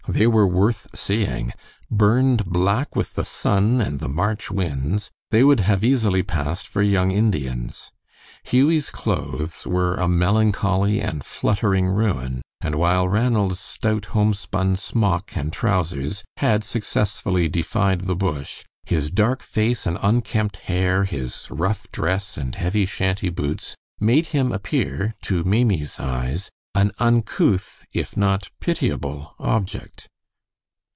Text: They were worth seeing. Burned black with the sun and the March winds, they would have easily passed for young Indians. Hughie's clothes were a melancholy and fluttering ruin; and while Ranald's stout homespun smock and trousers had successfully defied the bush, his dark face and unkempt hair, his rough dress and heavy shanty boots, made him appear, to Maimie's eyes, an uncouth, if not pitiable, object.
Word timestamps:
They 0.07 0.25
were 0.25 0.47
worth 0.47 0.87
seeing. 0.95 1.53
Burned 1.91 2.45
black 2.45 2.95
with 2.95 3.13
the 3.13 3.23
sun 3.23 3.79
and 3.79 3.99
the 3.99 4.09
March 4.09 4.49
winds, 4.49 5.11
they 5.29 5.43
would 5.43 5.59
have 5.61 5.83
easily 5.83 6.23
passed 6.23 6.67
for 6.67 6.81
young 6.81 7.11
Indians. 7.11 7.91
Hughie's 8.43 8.89
clothes 8.89 9.65
were 9.65 9.93
a 9.95 10.07
melancholy 10.07 10.99
and 10.99 11.23
fluttering 11.23 11.87
ruin; 11.87 12.41
and 12.61 12.75
while 12.75 13.07
Ranald's 13.07 13.59
stout 13.59 14.05
homespun 14.07 14.75
smock 14.75 15.37
and 15.37 15.53
trousers 15.53 16.25
had 16.37 16.63
successfully 16.63 17.47
defied 17.47 18.01
the 18.01 18.15
bush, 18.15 18.65
his 18.83 19.11
dark 19.11 19.43
face 19.43 19.85
and 19.85 19.99
unkempt 20.01 20.57
hair, 20.57 21.03
his 21.03 21.47
rough 21.51 21.89
dress 21.91 22.37
and 22.37 22.55
heavy 22.55 22.87
shanty 22.87 23.29
boots, 23.29 23.75
made 23.99 24.25
him 24.27 24.51
appear, 24.51 25.13
to 25.21 25.43
Maimie's 25.43 25.99
eyes, 25.99 26.49
an 26.73 26.89
uncouth, 26.99 27.85
if 27.91 28.15
not 28.15 28.49
pitiable, 28.61 29.35
object. 29.39 30.07